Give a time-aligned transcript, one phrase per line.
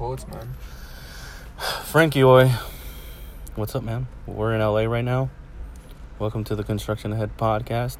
[0.00, 0.54] quotes, man.
[1.84, 2.50] Frankie Oy.
[3.54, 4.06] What's up, man?
[4.26, 5.28] We're in LA right now.
[6.18, 7.98] Welcome to the Construction Ahead podcast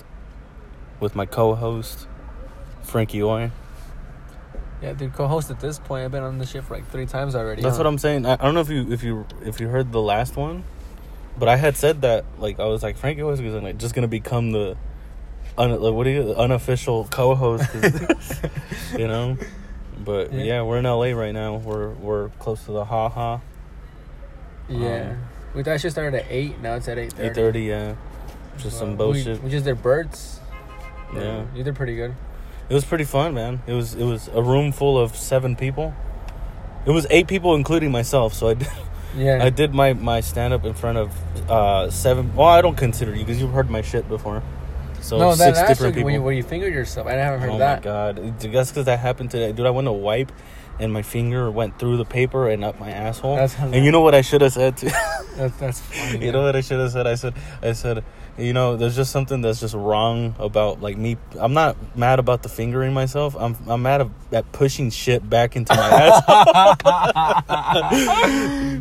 [0.98, 2.08] with my co-host
[2.80, 3.50] Frankie Oy.
[4.80, 6.06] Yeah, dude, co-host at this point.
[6.06, 7.60] I've been on the for like three times already.
[7.60, 8.24] That's what I'm saying.
[8.24, 10.64] I, I don't know if you if you if you heard the last one,
[11.38, 14.08] but I had said that like I was like Frankie Oy is like just gonna
[14.08, 14.74] become the
[15.58, 17.68] un, like, what do you unofficial co-host,
[18.98, 19.36] you know.
[20.04, 20.42] But Yeah.
[20.42, 20.62] yeah.
[20.62, 21.56] we're in LA right now.
[21.56, 23.40] We're we're close to the Ha Ha.
[24.68, 25.10] Yeah.
[25.10, 25.18] Um,
[25.54, 26.60] we thought it should start at eight.
[26.60, 27.28] Now it's at eight thirty.
[27.28, 27.94] Eight thirty, yeah.
[28.58, 29.38] Just some bullshit.
[29.38, 30.40] We, we just did birds.
[31.14, 31.44] Yeah.
[31.54, 32.14] You did pretty good.
[32.68, 33.62] It was pretty fun, man.
[33.66, 35.92] It was it was a room full of seven people.
[36.86, 38.32] It was eight people, including myself.
[38.32, 38.68] So I did,
[39.16, 39.42] Yeah.
[39.44, 42.34] I did my my stand up in front of uh, seven.
[42.36, 44.42] Well, I don't consider you because you've heard my shit before.
[45.00, 46.04] So no, that six last different people.
[46.06, 47.78] when you, when you fingered yourself, I haven't heard oh that.
[47.80, 48.38] my god!
[48.40, 49.66] That's because that happened today, dude.
[49.66, 50.30] I went to wipe,
[50.78, 53.36] and my finger went through the paper and up my asshole.
[53.36, 54.86] That's and you know what I should have said to
[55.36, 55.80] That's that's
[56.12, 56.24] funny.
[56.26, 57.06] you know what I should have said?
[57.06, 58.04] I said, I said,
[58.36, 61.16] you know, there's just something that's just wrong about like me.
[61.38, 63.34] I'm not mad about the fingering myself.
[63.38, 66.22] I'm I'm mad at- at pushing shit back into my ass.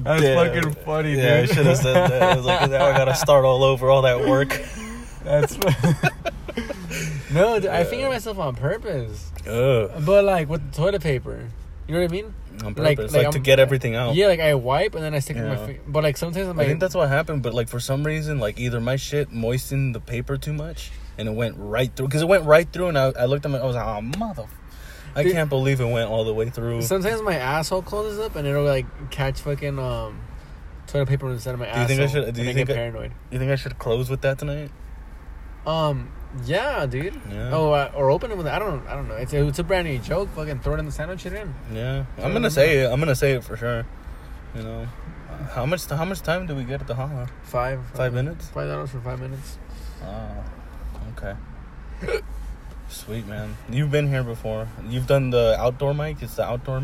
[0.03, 0.35] That's Yeah.
[0.35, 1.23] fucking funny, dude.
[1.23, 2.21] yeah, I should have said that.
[2.23, 4.61] I was like, now I gotta start all over, all that work.
[5.23, 5.57] That's
[7.31, 11.47] no, dude, I fingered myself on purpose, Ugh, but like with the toilet paper.
[11.87, 12.33] You know what I mean?
[12.63, 14.15] on Like- purpose, like like, to get everything out.
[14.15, 15.65] Yeah, like I wipe and then I stick it with my Yeah.
[15.65, 15.81] finger.
[15.87, 18.39] But like sometimes I'm I like, think that's what happened, but like for some reason,
[18.39, 22.07] like either my shit moistened the paper too much, and it went right through.
[22.07, 24.01] Because it went right through, and I, I looked at my, I was like, oh
[24.01, 24.45] mother,
[25.15, 25.31] I Dude.
[25.33, 26.81] can't believe it went all the way through.
[26.83, 30.19] sometimes my asshole closes up and it'll like catch fucking um
[30.87, 31.87] toilet paper instead of my Do you asshole.
[31.87, 33.11] think I should- do you I think I- paranoid?
[33.31, 34.69] You think I should close with that tonight?
[35.65, 36.11] Um,
[36.45, 37.19] yeah, dude.
[37.29, 37.49] Yeah.
[37.51, 39.15] Oh, uh, or open it with I don't I don't know.
[39.15, 40.29] It's a, it's a brand new joke.
[40.35, 41.25] Fucking throw it in the sandwich.
[41.25, 41.53] It in.
[41.73, 42.91] Yeah, I'm gonna say it.
[42.91, 43.85] I'm gonna say it for sure.
[44.55, 44.87] You know,
[45.51, 47.25] how much how much time do we get at the haha?
[47.43, 47.81] Five.
[47.93, 48.47] Five minutes.
[48.49, 49.57] Five dollars for five minutes.
[50.03, 50.43] Oh,
[51.17, 51.35] okay.
[52.89, 54.67] Sweet man, you've been here before.
[54.87, 56.21] You've done the outdoor mic.
[56.21, 56.83] It's the outdoor.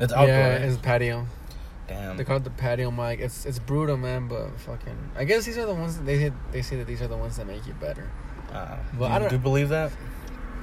[0.00, 0.26] It's outdoor.
[0.26, 1.26] Yeah, it's patio.
[1.86, 2.16] Damn.
[2.16, 3.20] They call it the patio mic.
[3.20, 4.28] It's it's brutal, man.
[4.28, 7.02] But fucking, I guess these are the ones that they say, they say that these
[7.02, 8.10] are the ones that make you better.
[8.52, 9.92] Uh, do I don't- do believe that?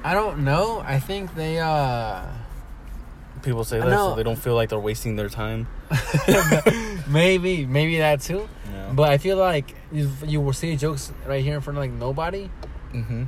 [0.04, 0.82] I don't know.
[0.84, 2.22] I think they uh
[3.42, 5.66] People say that so they don't feel like they're wasting their time.
[7.08, 8.48] maybe maybe that too.
[8.72, 8.92] Yeah.
[8.92, 11.90] But I feel like you, you will see jokes right here in front of like
[11.92, 12.50] nobody.
[12.92, 13.24] mm-hmm.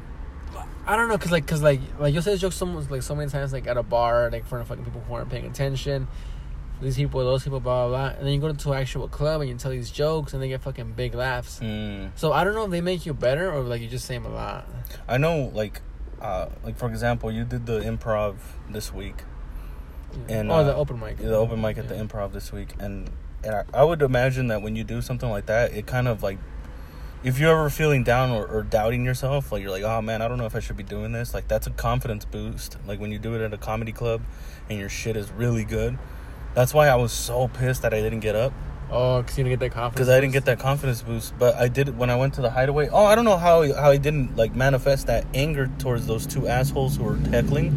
[0.87, 3.31] I don't know, cause like, cause like, like you'll say jokes so like so many
[3.31, 6.07] times, like at a bar, like in front of fucking people who aren't paying attention.
[6.83, 9.41] These people, those people, blah blah blah, and then you go to an actual club
[9.41, 11.61] and you tell these jokes and they get fucking big laughs.
[11.61, 12.11] Mm.
[12.17, 14.27] So I don't know if they make you better or like you just say them
[14.27, 14.69] a lot.
[15.09, 15.81] I know, like,
[16.21, 18.37] uh, like for example, you did the improv
[18.69, 19.23] this week.
[20.29, 23.11] And, oh, the uh, open mic, the open mic at the improv this week and,
[23.43, 26.23] and I, I would imagine that when you do something like that it kind of
[26.23, 26.39] like
[27.25, 30.29] if you're ever feeling down or, or doubting yourself like you're like oh man i
[30.29, 33.11] don't know if i should be doing this like that's a confidence boost like when
[33.11, 34.23] you do it at a comedy club
[34.69, 35.99] and your shit is really good
[36.55, 38.53] that's why i was so pissed that i didn't get up
[38.91, 39.95] Oh, cause you didn't get that confidence.
[39.95, 42.41] because i didn't get that confidence boost but i did it when i went to
[42.43, 46.07] the hideaway oh i don't know how how i didn't like manifest that anger towards
[46.07, 47.73] those two assholes who were heckling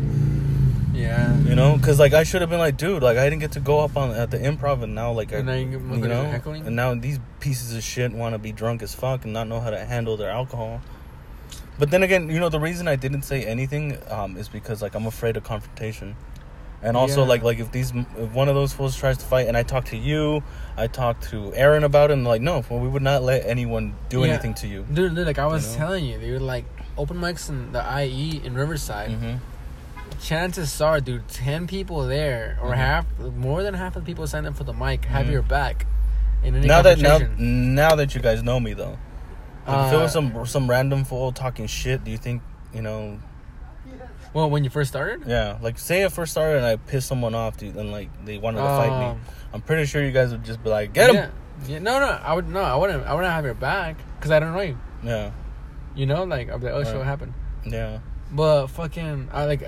[0.93, 1.37] Yeah.
[1.41, 3.59] you know, because like I should have been like, dude, like I didn't get to
[3.59, 6.23] go up on at the improv, and now like I, And now you you know,
[6.25, 6.65] heckling?
[6.65, 9.59] and now these pieces of shit want to be drunk as fuck and not know
[9.59, 10.81] how to handle their alcohol.
[11.77, 14.95] But then again, you know, the reason I didn't say anything um, is because like
[14.95, 16.15] I'm afraid of confrontation,
[16.81, 17.27] and also Yeah.
[17.29, 19.85] like like if these if one of those fools tries to fight, and I talk
[19.85, 20.43] to you,
[20.77, 23.93] I talk to Aaron about it, and like no, well, we would not let anyone
[24.09, 24.33] do Yeah.
[24.33, 24.85] anything to you.
[24.91, 25.77] Dude, dude, like I was know?
[25.77, 26.65] telling you, they were like
[26.97, 29.11] open mics in the IE in Riverside.
[29.11, 29.35] hmm
[30.19, 32.77] chances are, dude, ten people there or Mhm.
[32.77, 33.05] half,
[33.37, 35.31] more than half of the people signed up for the mic have Mhm.
[35.31, 35.85] your back.
[36.43, 38.97] In any Now that now now that you guys know me though,
[39.67, 42.41] like, if it was Uh, some some random fool talking shit, do you think
[42.73, 43.17] you know?
[44.33, 47.33] Well, when you first started, Yeah, like say I first started and I pissed someone
[47.35, 49.05] off, dude, and like they wanted to fight me.
[49.07, 49.21] Um,
[49.53, 51.29] I'm pretty sure you guys would just be like, "Get him!" Yeah,
[51.67, 54.39] yeah, no, no, I would no, I wouldn't, I wouldn't have your back because I
[54.39, 54.77] don't know you.
[55.03, 55.31] Yeah,
[55.95, 56.97] You know, like I'd be like, oh shit, Right.
[56.99, 57.33] what happened?
[57.65, 57.99] yeah.
[58.31, 59.63] But fucking, I like,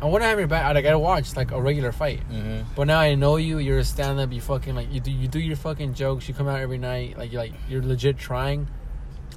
[0.00, 0.64] I wouldn't have your back.
[0.64, 2.20] I like, I watch like a regular fight.
[2.24, 3.58] hmm But now I know you.
[3.58, 4.32] You're a stand up.
[4.32, 5.10] You fucking like you do.
[5.10, 6.26] You do your fucking jokes.
[6.26, 7.18] You come out every night.
[7.18, 8.66] Like you like you're legit trying.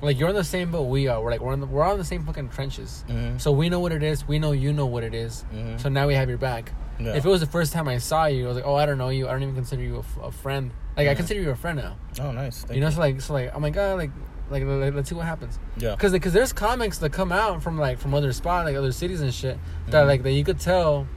[0.02, 1.22] Like you're in the same boat we are.
[1.22, 3.04] We're like we're on the, we're on the same fucking trenches.
[3.08, 4.28] hmm So we know what it is.
[4.28, 5.46] We know you know what it is.
[5.54, 5.80] Mhm.
[5.82, 6.72] So now we have your back.
[7.00, 7.14] Yeah.
[7.16, 8.98] If it was the first time I saw you, I was like, oh, I don't
[8.98, 9.28] know you.
[9.28, 10.72] I don't even consider you a, f- a friend.
[10.96, 11.98] Like I consider you a friend now.
[12.22, 12.62] oh, nice.
[12.64, 14.12] Thank you know, so like so like I'm like, oh my god, like
[14.50, 15.60] like let- let's see what happens.
[15.78, 15.92] yeah.
[15.96, 19.22] Because because there's comics that come out from like from other spots, like other cities
[19.22, 19.58] and shit,
[19.88, 20.08] that Mhm.
[20.08, 21.08] like that you could tell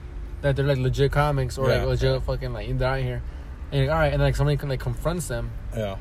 [0.41, 1.79] that they're like legit comics or Yeah.
[1.79, 3.23] like legit fucking like they're out here.
[3.71, 5.97] And you're like, all right, and like somebody can, like confronts them, Yeah.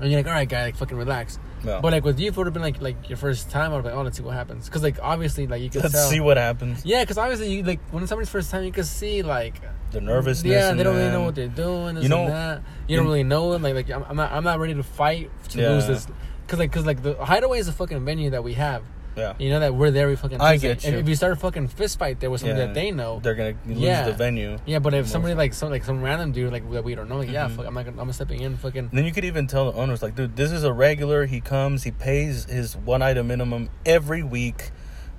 [0.00, 1.38] and you're like, all right, guy, like fucking relax.
[1.64, 1.80] Yeah.
[1.80, 3.78] But like with you, if it would have been like like your first time, I'd
[3.82, 4.66] be like, oh, let's see what happens.
[4.66, 6.08] Because like obviously, like you could Let's tell.
[6.10, 6.84] see what happens.
[6.84, 9.60] yeah, because obviously, you like when it's somebody's first time, you can see like
[9.92, 10.50] The nervousness.
[10.50, 11.96] Yeah, they don't really know what they're doing.
[12.02, 12.62] You know, and that.
[12.88, 13.62] You don't really know them.
[13.62, 15.70] Like, like I'm, I'm not, I'm not ready to fight to Yeah.
[15.70, 16.06] lose this.
[16.46, 18.82] Cause like, cause like the hideaway is a fucking venue that we have.
[19.16, 19.34] Yeah.
[19.38, 20.08] You know that we're there.
[20.08, 20.40] We fucking.
[20.40, 21.00] I get And you.
[21.00, 22.66] if you start a fucking fist fight there with somebody Yeah.
[22.66, 24.06] that they know, They're gonna lose Yeah.
[24.06, 24.58] the venue.
[24.66, 24.80] yeah.
[24.80, 27.30] But if somebody like some like some random dude like that we don't know, like
[27.30, 27.56] yeah, Mhm.
[27.56, 28.90] fuck, I'm not gonna, I'm stepping in, fucking.
[28.92, 31.26] Then you could even tell the owners, like, dude, this is a regular.
[31.26, 34.70] He comes, he pays his one item minimum every week,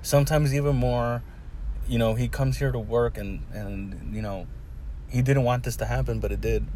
[0.02, 1.22] sometimes even more.
[1.88, 4.46] You know, he comes here to work, and and you know,
[5.08, 6.66] he didn't want this to happen, but it did.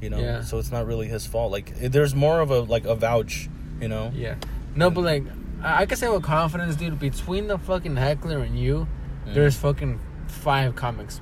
[0.00, 0.40] You know, Yeah.
[0.42, 1.52] so it's not really his fault.
[1.52, 3.48] Like, it, there's more of a like a vouch.
[3.80, 4.34] You know, Yeah.
[4.76, 5.24] No, but like
[5.64, 6.98] I, can say with confidence, dude.
[6.98, 8.86] Between the fucking heckler and you,
[9.26, 9.34] Mm.
[9.34, 11.20] there's fucking five comics.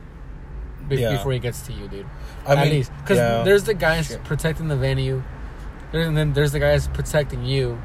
[0.88, 1.12] be- Yeah.
[1.12, 2.06] Before he gets to you, dude.
[2.44, 3.42] I At mean, least because yeah.
[3.44, 4.24] there's the guys Shit.
[4.24, 5.22] protecting the venue,
[5.92, 7.78] and then there's the guys protecting you,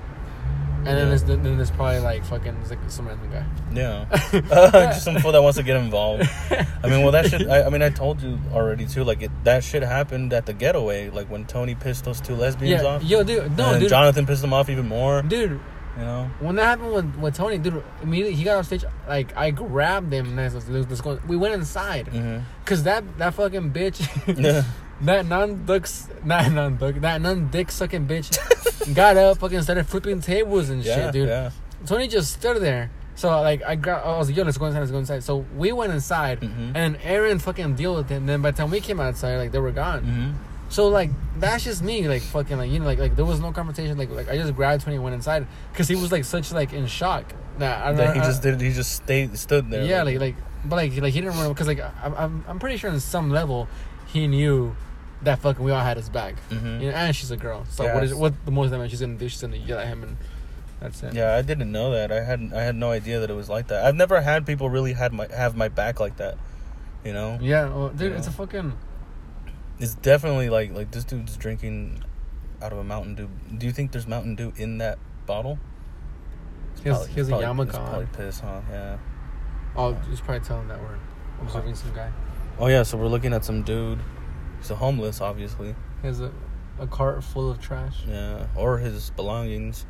[0.77, 3.45] and then there's then there's probably like fucking like some random guy.
[3.71, 4.06] Yeah,
[4.51, 6.27] uh, just some fool that wants to get involved.
[6.50, 7.48] I mean, well, that shit.
[7.48, 9.04] I, I mean, I told you already too.
[9.04, 11.12] Like it, that shit happened at the getaway.
[11.12, 13.04] Like when Tony pissed those two lesbians yeah, off.
[13.04, 15.21] yo, dude, no, and dude, Jonathan pissed them off even more.
[15.21, 15.59] dude.
[15.98, 16.30] You know.
[16.40, 18.86] When that happened with, with Tony, dude, immediately he got off stage.
[19.08, 21.20] Like I grabbed him and I was let's go.
[21.28, 24.00] We went inside hmm because that that fucking bitch.
[24.38, 24.64] Yeah.
[25.02, 28.34] That non ducks, not non duck, that non dick sucking bitch
[28.96, 31.28] got up, fucking started flipping tables and Yeah, shit, dude.
[31.30, 31.52] yeah.
[31.86, 32.90] Tony just stood there.
[33.14, 35.24] So like I got, I was like, yo, let's go inside, let's go inside.
[35.24, 36.72] So we went inside, Mhm.
[36.74, 38.16] and Aaron fucking deal with it.
[38.16, 40.02] And then by the time we came outside, like they were gone.
[40.04, 40.32] hmm
[40.69, 41.10] So like
[41.40, 43.98] that's just me, like fucking like you know, like like there was no conversation.
[43.98, 46.74] Like like I just grabbed Tony and went inside because he was like such like
[46.74, 47.34] in shock.
[47.58, 48.25] Nah, I don't That he know.
[48.25, 48.60] just did.
[48.62, 49.84] He just stayed, stood there.
[49.86, 50.36] yeah, like like
[50.66, 53.30] but like like he didn't remember because like I'm, I'm I'm pretty sure on some
[53.30, 53.68] level
[54.08, 54.75] he knew
[55.24, 56.36] that fucking we all had his back.
[56.50, 56.81] Mhm.
[56.81, 57.66] You know, and she's a girl.
[57.69, 59.30] So Yeah, what is what the most damage she's gonna do?
[59.30, 60.18] She's gonna yell at him and
[60.81, 61.14] that's it.
[61.16, 62.12] Yeah, I didn't know that.
[62.12, 63.86] I had I had no idea that it was like that.
[63.86, 66.38] I've never had people really had my have my back like that.
[67.06, 68.18] You know, Yeah, well, dude, Yeah.
[68.18, 68.74] it's a fucking.
[69.80, 72.04] It's definitely like like this dude's drinking
[72.62, 73.30] out of a Mountain Dew.
[73.58, 75.60] Do you think there's Mountain Dew in that bottle?
[76.84, 78.62] He has, Probably- he has a probably- yarmulke it's Probably piss, huh?
[78.72, 78.98] Yeah.
[79.76, 80.98] Oh, just probably tell him that we're
[81.42, 82.12] observing some guy.
[82.60, 84.00] Oh yeah, so we're looking at some dude.
[84.60, 85.76] He's a homeless, obviously.
[86.02, 86.32] He has a,
[86.80, 88.04] a cart full of trash.
[88.08, 89.86] Yeah, or his belongings.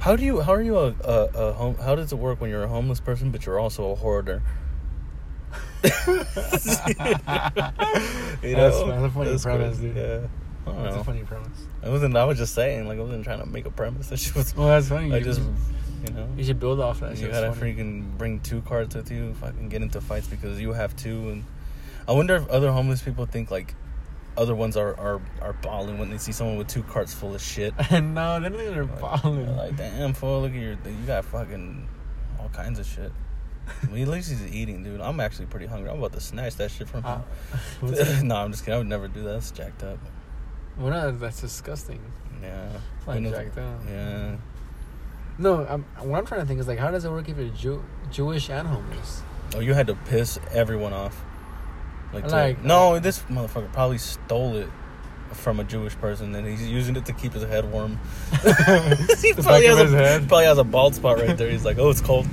[0.00, 0.40] How do you?
[0.40, 1.76] How are you a, a, a home?
[1.76, 4.42] How does it work when you're a homeless person, but you're also a hoarder?
[6.94, 9.96] you That's- oh, that's a funny premise, crazy, dude.
[9.96, 10.02] Yeah,
[10.66, 11.00] That's know.
[11.00, 11.66] a funny premise.
[11.82, 12.16] I wasn't.
[12.16, 14.08] I was just saying, like I wasn't trying to make a premise.
[14.10, 14.56] That shit was.
[14.56, 15.12] Well, that's funny.
[15.12, 15.40] I you, just,
[16.06, 17.18] you know, you should build off that.
[17.18, 17.74] you gotta funny.
[17.74, 19.34] freaking bring two cards with you.
[19.34, 21.44] Fucking get into fights because you have two, and
[22.08, 23.74] I wonder if other homeless people think like
[24.36, 27.42] other ones are are are balling when they see someone with two carts full of
[27.42, 27.74] shit.
[27.90, 29.44] no, they don't think they're Like, balling.
[29.46, 31.86] they're like, damn, fool, look at your, you got fucking
[32.40, 33.12] all kinds of shit.
[33.82, 35.00] At least he's eating, dude.
[35.00, 35.90] I'm actually pretty hungry.
[35.90, 37.24] I'm about to snatch that shit from Uh, him.
[37.94, 38.22] that?
[38.22, 38.74] no, I'm just kidding.
[38.74, 39.32] I would never do that.
[39.32, 39.98] That's jacked up.
[40.78, 42.00] well, no, that's disgusting.
[42.42, 42.68] Yeah.
[43.06, 43.80] Like jacked up.
[43.88, 44.36] Yeah.
[45.38, 47.48] No, I'm, what I'm trying to think is like, how does it work if you're
[47.48, 49.22] Jew, Jewish and homeless?
[49.56, 51.24] Oh, you had to piss everyone off.
[52.12, 54.68] Like, to- Like- no, this motherfucker probably stole it
[55.32, 57.98] from a Jewish person, and he's using it to keep his head warm.
[59.20, 61.50] he probably has, a, probably has a bald spot right there.
[61.50, 62.26] He's like, oh, it's cold.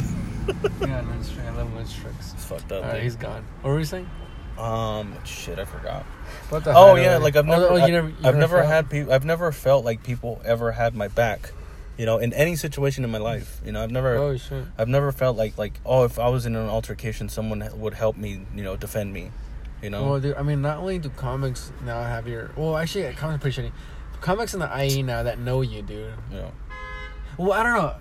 [0.81, 1.43] yeah, no, it's true.
[1.43, 2.33] I love lunch tricks.
[2.33, 2.83] It's fucked up.
[2.83, 3.03] All right, dude.
[3.03, 3.45] he's gone.
[3.61, 4.09] What were we saying?
[4.57, 6.03] Um, shit, I forgot.
[6.49, 8.57] What the Oh yeah, like I've Oh, never, oh, you I, never, you have never
[8.57, 9.13] felt- had people.
[9.13, 11.51] I've never felt like people ever had my back.
[11.97, 13.61] You know, in any situation in my life.
[13.65, 14.63] You know, I've never, Oh shit.
[14.77, 18.17] I've never felt like like oh, if I was in an altercation, someone would help
[18.17, 18.45] me.
[18.55, 19.31] You know, defend me.
[19.81, 20.03] You know.
[20.09, 22.51] Well, dude, I mean, not only do comics now have your.
[22.55, 23.71] Well, actually, comics shitty.
[24.19, 26.13] Comics in the IE now that know you, dude.
[26.31, 26.51] yeah.
[27.37, 27.95] Well, I don't know.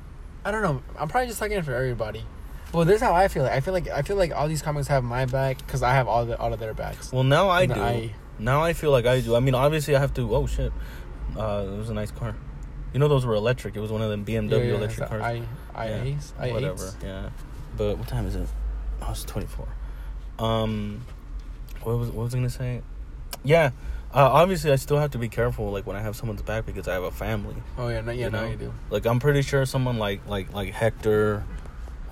[0.44, 0.82] I don't know.
[0.99, 2.25] I'm probably just talking for everybody.
[2.73, 3.44] Well, this is how I feel.
[3.44, 6.06] I feel like I feel like all these comics have my back because I have
[6.06, 7.12] all the all of their backs.
[7.12, 7.85] Well, now I the do.
[7.85, 8.14] IE.
[8.38, 9.35] Now I feel like I do.
[9.35, 10.35] I mean, obviously, I have to.
[10.35, 10.73] Oh shit,
[11.37, 12.37] uh, it was a nice car.
[12.92, 13.76] You know, those were electric.
[13.76, 15.23] It was one of them BMW Yeah, yeah, electric cars.
[15.23, 15.42] I
[15.75, 16.92] I Yeah, I whatever.
[17.02, 17.30] Yeah,
[17.76, 18.49] but what time is it?
[19.02, 19.68] Oh, it's twenty four.
[20.38, 21.04] Um,
[21.82, 22.82] what was what was I gonna say?
[23.42, 23.70] Yeah,
[24.14, 26.87] uh, obviously I still have to be careful, like when I have someone's back because
[26.88, 27.56] I have a family.
[27.78, 28.49] Oh yeah, no, yeah, You now know?
[28.50, 28.73] you do.
[28.90, 31.44] Like I'm pretty sure someone like like like Hector,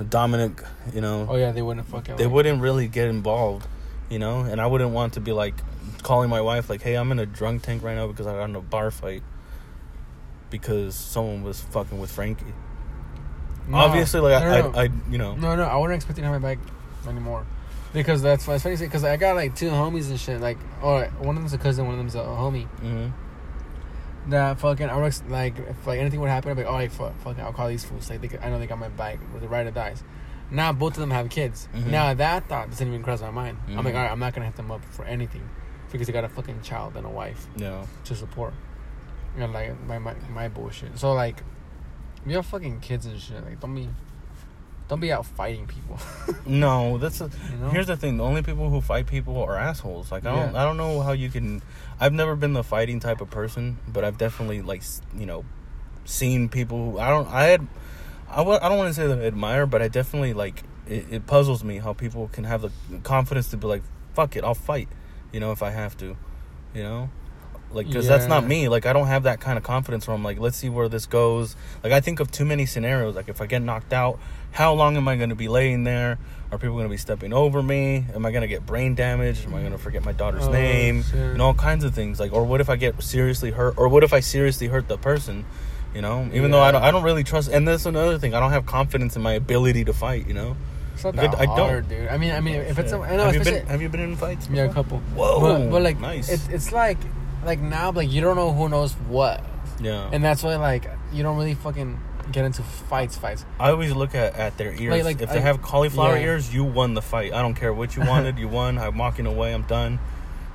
[0.09, 0.63] Dominic,
[0.95, 2.17] you know, Oh yeah, they wouldn't fucking.
[2.17, 3.67] they like- wouldn't really get involved,
[4.09, 5.55] you know, and I wouldn't want to be like
[6.03, 8.49] calling my wife like, "Hey, I'm in a drunk tank right now because I got
[8.49, 9.23] in a bar fight."
[10.51, 12.55] Because someone was fucking with Frankie.
[13.69, 13.77] No.
[13.77, 14.81] Obviously, like No, I.
[14.81, 16.59] I, I, you know, No, no, I wouldn't expect you to have my back
[17.07, 17.45] anymore.
[17.93, 20.41] Because that's that's funny because I got like two homies and shit.
[20.41, 22.69] Like, or one of them's a cousin, one of them's a homie.
[22.81, 24.31] Mm-hmm.
[24.31, 26.91] That fucking I was like if like anything would happen, I'd be like, oh, like,
[26.91, 28.11] fuck, fucking, I'll call these fools.
[28.11, 30.03] Like, they, I know they got my back with the ride or dies.
[30.51, 31.69] Now both of them have kids.
[31.75, 31.87] Mhm.
[31.87, 33.59] Now that thought doesn't even cross my mind.
[33.69, 33.97] I'm like, Mhm.
[33.97, 35.49] all right, I'm not gonna hit them up for anything
[35.91, 37.85] because they got a fucking child and a wife No.
[38.05, 38.53] to support.
[39.37, 40.99] And like my my my bullshit.
[40.99, 41.43] So like,
[42.27, 43.89] you have fucking kids and shit, like don't be,
[44.89, 45.99] don't be out fighting people.
[46.47, 47.69] No, that's a, You know?
[47.69, 48.17] here's the thing.
[48.17, 50.11] The only people who fight people are assholes.
[50.11, 50.63] Like I don't, Yeah.
[50.63, 51.61] I don't know how you can.
[52.01, 54.83] I've never been the fighting type of person, but I've definitely like
[55.17, 55.45] you know,
[56.07, 56.93] seen people.
[56.93, 57.29] Who, I don't.
[57.29, 57.67] I had.
[58.31, 60.63] I w- I don't want to say that I admire, but I definitely like.
[60.87, 62.71] It, it puzzles me how people can have the
[63.03, 63.83] confidence to be like,
[64.15, 64.89] "Fuck it, I'll fight,"
[65.33, 66.17] you know, if I have to,
[66.75, 67.11] you know.
[67.71, 68.69] Like, because that's not me.
[68.69, 71.05] Like, I don't have that kind of confidence where I'm like, let's see where this
[71.07, 71.55] goes.
[71.85, 73.15] Like, I think of too many scenarios.
[73.15, 74.19] Like, if I get knocked out,
[74.53, 76.19] how long am I going to be laying there?
[76.51, 78.07] Are people going to be stepping over me?
[78.15, 79.45] Am I going to get brain damage?
[79.45, 81.03] Am I going to forget my daughter's Oh, name?
[81.03, 81.15] shit.
[81.15, 82.19] And all kinds of things.
[82.19, 83.75] Like, or what if I get seriously hurt?
[83.77, 85.45] Or what if I seriously hurt the person?
[85.95, 87.51] You know, even though I don't, I don't really trust.
[87.51, 88.33] And that's another thing.
[88.35, 90.27] I don't have confidence in my ability to fight.
[90.27, 90.57] You know.
[90.95, 91.57] It's not that it- I don't.
[91.59, 92.09] hard, dude.
[92.09, 94.01] I mean, I mean, if it's, a, I know, have you been Have you been
[94.01, 94.49] in fights?
[94.53, 94.99] Yeah, a couple.
[95.15, 96.29] Whoa, but, but like, nice.
[96.29, 96.99] it's it's like
[97.49, 99.43] like now, like you don't know who knows what,
[99.81, 100.09] Yeah.
[100.13, 101.99] and that's why like you don't really fucking
[102.31, 103.17] get into fights.
[103.17, 103.45] Fights.
[103.59, 104.91] I always look at, at their ears.
[104.93, 106.25] Like- like, if they I- have cauliflower yeah.
[106.27, 107.33] ears, you won the fight.
[107.33, 108.39] I don't care what you wanted.
[108.39, 108.79] you won.
[108.79, 109.53] I'm walking away.
[109.55, 109.99] I'm done.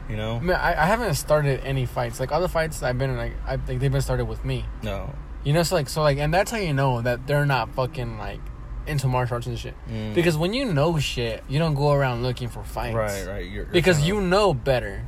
[0.10, 0.36] You know?
[0.36, 2.20] I mean, I, I haven't started any fights.
[2.20, 4.66] Like other fights I've been in, like I think they've been started with me.
[4.84, 5.14] No.
[5.44, 8.18] You know, so like so like, and that's how you know that they're not fucking
[8.18, 8.40] like
[8.86, 9.74] into martial arts and shit.
[9.90, 10.14] Mm.
[10.14, 12.94] Because when you know shit, you don't go around looking for fights.
[12.96, 13.46] Right, right.
[13.46, 15.06] You're, you're Because you know better.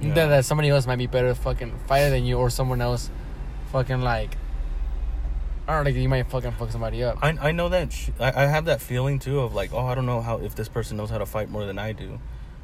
[0.00, 0.14] Yeah.
[0.14, 3.10] That, that somebody else might be better fucking fighter than you, or someone else,
[3.72, 4.36] fucking like.
[5.68, 7.18] I don't know, like you might fucking fuck somebody up.
[7.22, 9.94] I I know that sh- I, I have that feeling too of like oh I
[9.94, 12.18] don't know how if this person knows how to fight more than I do,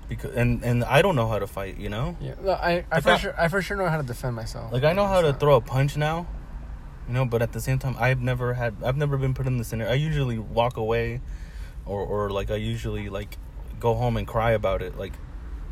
[0.08, 1.76] because and and I don't know how to fight.
[1.78, 2.16] You know.
[2.20, 4.34] Yeah, no, I, I Like for I- sure, I for sure know how to defend
[4.34, 4.72] myself.
[4.72, 6.26] Like I know how to throw a punch now,
[7.06, 9.58] you know, but at the same time, I've never had, I've never been put in
[9.58, 9.86] the center.
[9.86, 11.20] I usually walk away,
[11.84, 13.36] or or like I usually like
[13.78, 15.12] go home and cry about it, like,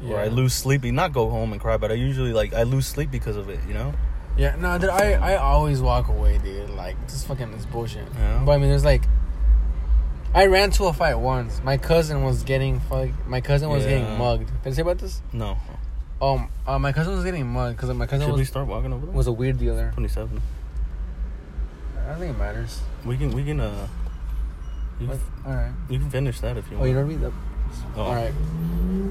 [0.06, 0.84] or I lose sleep.
[0.84, 3.60] Not go home and cry, but I usually like I lose sleep because of it,
[3.68, 3.92] you know.
[4.36, 6.70] Yeah, no, dude, I, I always walk away, dude.
[6.70, 8.08] Like, just fucking this bullshit.
[8.16, 8.42] Yeah.
[8.44, 9.04] But I mean, there's like,
[10.34, 11.60] I ran to a fight once.
[11.62, 13.10] My cousin was getting fuck.
[13.28, 13.98] My cousin was Yeah.
[14.00, 14.48] getting mugged.
[14.64, 15.22] Did I say about this?
[15.32, 15.56] No.
[16.20, 18.92] Um, uh, my cousin was getting mugged because my cousin Should we was, start walking
[18.92, 19.14] over there?
[19.14, 19.92] was a weird dealer.
[19.94, 20.40] Twenty-seven.
[22.02, 22.80] I don't think it matters.
[23.04, 23.86] We can we can uh.
[25.00, 25.72] Like, all right.
[25.88, 26.90] you can finish that if you Oh, want.
[26.90, 27.20] Oh, you I mean?
[27.20, 27.32] The-
[27.96, 28.02] Oh.
[28.02, 28.32] All right.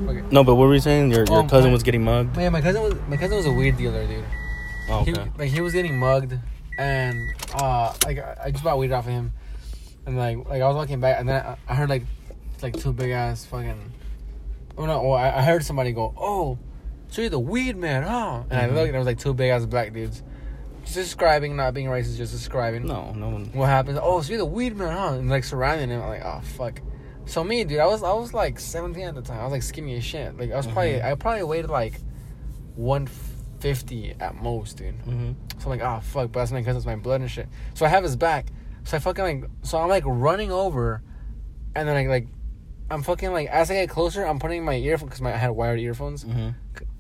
[0.08, 0.24] Okay.
[0.32, 1.12] No, but what were you saying?
[1.12, 2.36] Your your Um, cousin my- was getting mugged.
[2.36, 4.24] Man, my cousin was my cousin was a weed dealer, dude.
[4.90, 5.30] Oh, He, okay.
[5.38, 6.38] like he was getting mugged,
[6.78, 7.18] and
[7.56, 9.32] uh, like I just bought weed off of him,
[10.06, 12.04] and like like I was walking back, and then I, I heard like
[12.62, 13.92] like two big ass fucking.
[14.78, 15.02] Oh no!
[15.04, 16.58] Well, I, I heard somebody go, "Oh,
[17.08, 18.64] so you're the weed man, huh?" And Mhm.
[18.64, 20.22] I looked, and it was like two big ass black dudes,
[20.84, 22.86] just describing, not being racist, just describing.
[22.86, 23.46] No, no one.
[23.54, 24.00] What happens?
[24.02, 25.14] Oh, so you're the weed man, huh?
[25.14, 26.82] And like surrounding him, I'm like, oh fuck.
[27.26, 29.40] So me, dude, I was I was like 17 at the time.
[29.40, 30.38] I was like skinny as shit.
[30.38, 31.06] Like I was probably Mhm.
[31.06, 32.00] I probably weighed like
[32.76, 34.98] 150 at most, dude.
[35.00, 35.32] Mm-hmm.
[35.60, 37.48] So I'm like, oh fuck, but that's my cousin's my blood and shit.
[37.74, 38.48] So I have his back.
[38.84, 41.02] So I fucking like, so I'm like running over,
[41.76, 42.28] and then I like,
[42.92, 45.52] I'm fucking like as I get closer, I'm putting my earphone because my I had
[45.52, 46.26] wired earphones.
[46.26, 46.50] Mm-hmm.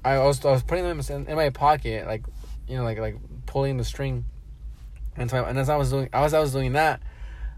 [0.05, 2.23] I was I was putting them in, in my pocket, like
[2.67, 4.25] you know, like like pulling the string.
[5.15, 7.01] And so I, and as I was doing, as I was doing that,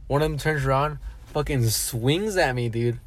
[0.08, 0.98] one of them turns around,
[1.36, 2.98] fucking swings at me, dude.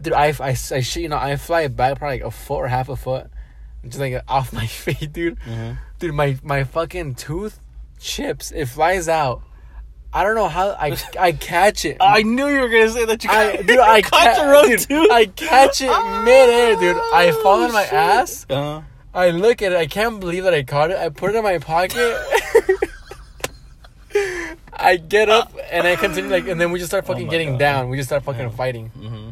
[0.00, 2.68] Dude, I, I, I shit, you know, I fly back probably like a foot or
[2.68, 3.28] half a foot,
[3.88, 5.38] just like off my feet, dude.
[5.40, 5.72] Mm-hmm.
[5.98, 7.58] Dude, my my fucking tooth
[7.98, 8.52] chips.
[8.52, 9.42] It flies out.
[10.12, 11.96] I don't know how I I catch it.
[12.00, 13.24] I knew you were gonna say that.
[13.24, 15.10] You I dude, I caught ca- your own dude, tooth.
[15.10, 15.88] I catch it
[16.24, 17.00] midair, dude.
[17.14, 17.92] I fall on my shit.
[17.94, 18.46] ass.
[18.50, 18.82] Uh-huh.
[19.14, 19.78] I look at it.
[19.78, 20.98] I can't believe that I caught it.
[20.98, 22.18] I put it in my pocket.
[24.82, 27.50] I get up and I continue like, and then we just start fucking Oh getting
[27.52, 27.58] God.
[27.58, 27.88] down.
[27.88, 28.50] We just start fucking Yeah.
[28.50, 29.30] fighting, Mm-hmm.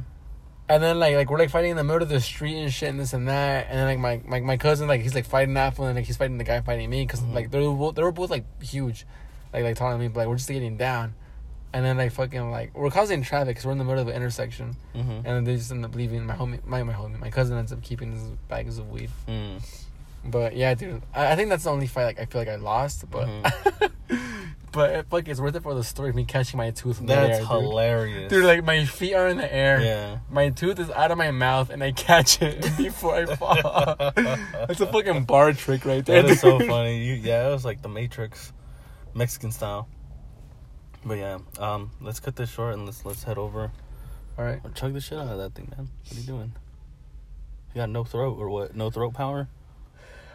[0.69, 2.89] and then like like we're like fighting in the middle of the street and shit
[2.91, 3.67] and this and that.
[3.69, 6.07] And then like my my, my cousin like he's like fighting that one and like
[6.07, 7.35] he's fighting the guy fighting me because Mhm.
[7.35, 9.05] like they were both, they were both like huge,
[9.53, 10.09] like like taller than me.
[10.09, 11.15] But like we're just getting down,
[11.73, 14.15] and then like fucking like we're causing traffic because we're in the middle of an
[14.15, 15.11] intersection, Mm-hmm.
[15.11, 16.25] and then they just end up leaving.
[16.27, 19.11] My homie, my my homie, my cousin ends up keeping his bags of weed.
[19.29, 19.61] Mm.
[20.23, 22.57] But yeah, dude, I, I think that's the only fight like I feel like I
[22.57, 23.11] lost.
[23.11, 23.87] But Mm-hmm.
[24.73, 27.07] but it, fuck, it's worth it for the story of me catching my tooth in
[27.07, 27.49] That's the air, dude.
[27.49, 28.31] hilarious.
[28.31, 29.81] Dude, like my feet are in the air.
[29.81, 30.19] yeah.
[30.31, 33.55] My tooth is out of my mouth, and I catch it before I fall.
[34.15, 36.23] That's a fucking bar trick right there.
[36.23, 37.05] That is so funny.
[37.05, 38.53] You, yeah, it was like the Matrix,
[39.15, 39.89] Mexican style.
[41.05, 43.73] But yeah, um, let's cut this short and let's let's head over
[44.39, 44.61] All right.
[44.63, 45.89] Or chug the shit out of that thing, man.
[46.05, 46.53] What are you doing?
[47.75, 48.77] You got no throat or what?
[48.77, 49.49] No throat power?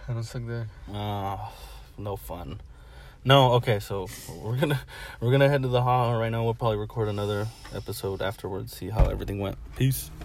[0.07, 0.67] I don't suck that.
[0.91, 1.51] Ah,
[1.97, 2.61] no fun.
[3.27, 4.07] No, okay, so
[4.39, 4.79] we're gonna
[5.19, 6.43] we're gonna head to the hall right now.
[6.43, 9.57] We'll probably record another episode afterwards, see how everything went.
[9.75, 10.11] Peace.